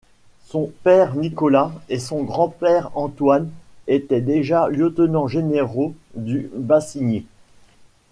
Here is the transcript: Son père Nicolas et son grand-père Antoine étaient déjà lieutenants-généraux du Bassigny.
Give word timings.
Son 0.45 0.71
père 0.81 1.13
Nicolas 1.13 1.71
et 1.87 1.99
son 1.99 2.23
grand-père 2.23 2.89
Antoine 2.97 3.51
étaient 3.85 4.19
déjà 4.21 4.67
lieutenants-généraux 4.67 5.93
du 6.15 6.49
Bassigny. 6.55 7.27